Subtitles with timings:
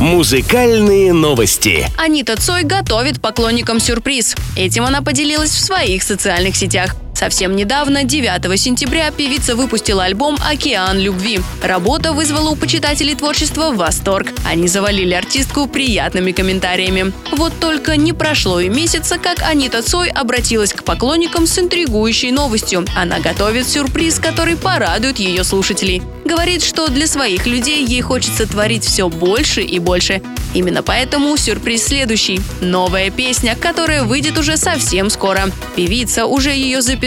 [0.00, 1.86] Музыкальные новости.
[1.96, 4.36] Анита Цой готовит поклонникам сюрприз.
[4.54, 6.94] Этим она поделилась в своих социальных сетях.
[7.16, 11.40] Совсем недавно, 9 сентября, певица выпустила альбом «Океан любви».
[11.62, 14.34] Работа вызвала у почитателей творчества восторг.
[14.44, 17.14] Они завалили артистку приятными комментариями.
[17.32, 22.84] Вот только не прошло и месяца, как Анита Цой обратилась к поклонникам с интригующей новостью.
[22.94, 26.02] Она готовит сюрприз, который порадует ее слушателей.
[26.26, 30.20] Говорит, что для своих людей ей хочется творить все больше и больше.
[30.54, 32.40] Именно поэтому сюрприз следующий.
[32.60, 35.50] Новая песня, которая выйдет уже совсем скоро.
[35.76, 37.05] Певица уже ее записала,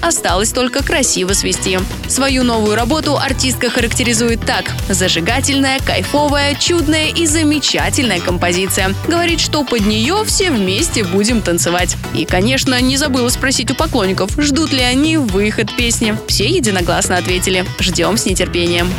[0.00, 1.78] осталось только красиво свести.
[2.08, 4.72] Свою новую работу артистка характеризует так.
[4.88, 8.94] Зажигательная, кайфовая, чудная и замечательная композиция.
[9.06, 11.96] Говорит, что под нее все вместе будем танцевать.
[12.14, 16.16] И, конечно, не забыла спросить у поклонников, ждут ли они выход песни.
[16.26, 17.64] Все единогласно ответили.
[17.78, 18.92] Ждем с нетерпением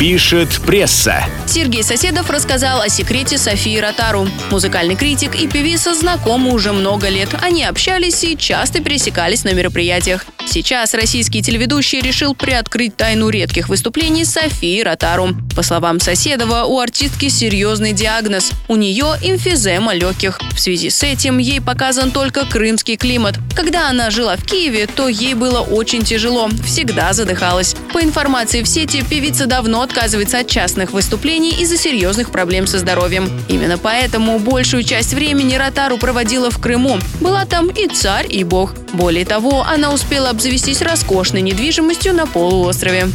[0.00, 1.22] пишет пресса.
[1.46, 4.26] Сергей Соседов рассказал о секрете Софии Ротару.
[4.50, 7.28] Музыкальный критик и певица знакомы уже много лет.
[7.42, 10.24] Они общались и часто пересекались на мероприятиях.
[10.46, 15.34] Сейчас российский телеведущий решил приоткрыть тайну редких выступлений Софии Ротару.
[15.54, 18.52] По словам Соседова, у артистки серьезный диагноз.
[18.68, 20.40] У нее эмфизема легких.
[20.52, 23.36] В связи с этим ей показан только крымский климат.
[23.54, 27.76] Когда она жила в Киеве, то ей было очень тяжело, всегда задыхалась.
[27.92, 33.28] По информации в сети, певица давно отказывается от частных выступлений из-за серьезных проблем со здоровьем.
[33.48, 36.98] Именно поэтому большую часть времени Ротару проводила в Крыму.
[37.20, 38.74] Была там и царь, и бог.
[38.92, 43.08] Более того, она успела обзавестись роскошной недвижимостью на полуострове.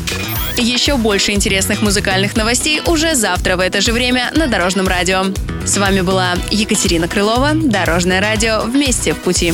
[0.58, 5.24] Еще больше интересных музыкальных новостей уже завтра в это же время на Дорожном радио.
[5.66, 9.54] С вами была Екатерина Крылова, Дорожное радио «Вместе в пути».